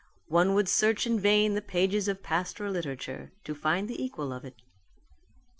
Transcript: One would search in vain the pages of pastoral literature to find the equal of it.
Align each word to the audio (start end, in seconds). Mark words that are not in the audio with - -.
One 0.29 0.55
would 0.55 0.67
search 0.67 1.05
in 1.05 1.19
vain 1.19 1.53
the 1.53 1.61
pages 1.61 2.07
of 2.07 2.23
pastoral 2.23 2.71
literature 2.71 3.33
to 3.43 3.53
find 3.53 3.87
the 3.87 4.03
equal 4.03 4.33
of 4.33 4.43
it. 4.43 4.55